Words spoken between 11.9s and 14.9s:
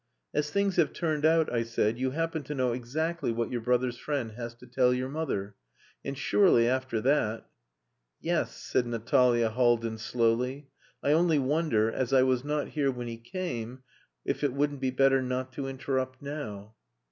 as I was not here when he came, if it wouldn't be